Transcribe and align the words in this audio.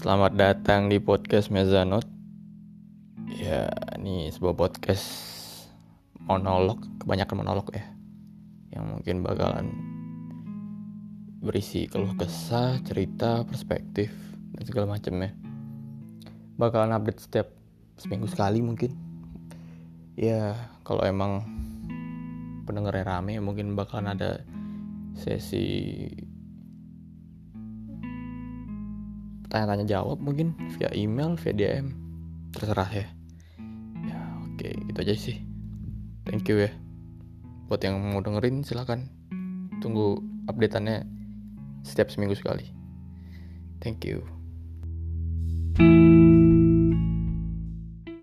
Selamat 0.00 0.32
datang 0.32 0.88
di 0.88 0.96
podcast 0.96 1.52
Mezanot. 1.52 2.08
Ya, 3.36 3.68
ini 4.00 4.32
sebuah 4.32 4.56
podcast 4.56 5.04
monolog, 6.24 6.80
kebanyakan 7.04 7.44
monolog 7.44 7.68
ya. 7.76 7.84
Yang 8.72 8.84
mungkin 8.96 9.20
bakalan 9.20 9.68
berisi 11.44 11.84
keluh 11.84 12.16
kesah, 12.16 12.80
cerita, 12.80 13.44
perspektif, 13.44 14.08
dan 14.56 14.64
segala 14.64 14.96
macamnya. 14.96 15.36
Bakalan 16.56 16.96
update 16.96 17.20
setiap 17.20 17.52
seminggu 18.00 18.24
sekali 18.24 18.64
mungkin. 18.64 18.96
Ya, 20.16 20.56
kalau 20.80 21.04
emang 21.04 21.44
pendengarnya 22.64 23.04
rame 23.04 23.36
mungkin 23.36 23.76
bakalan 23.76 24.16
ada 24.16 24.48
sesi 25.12 26.08
tanya-tanya 29.50 29.86
jawab 29.86 30.22
mungkin 30.22 30.54
via 30.78 30.88
email 30.94 31.34
via 31.36 31.52
DM 31.52 31.92
terserah 32.54 32.90
ya. 32.90 33.06
Ya 34.06 34.18
oke 34.46 34.70
gitu 34.90 34.98
aja 35.02 35.14
sih. 35.18 35.36
Thank 36.24 36.48
you 36.48 36.62
ya. 36.64 36.70
Buat 37.66 37.86
yang 37.86 37.98
mau 38.00 38.22
dengerin 38.22 38.62
silahkan 38.62 39.10
tunggu 39.82 40.22
updateannya 40.46 41.06
setiap 41.82 42.08
seminggu 42.08 42.38
sekali. 42.38 42.70
Thank 43.82 44.06
you 44.06 44.39